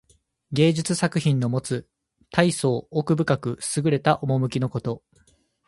[0.51, 1.87] 芸術作品のもつ
[2.31, 5.03] たいそう奥深くすぐれた趣のこと。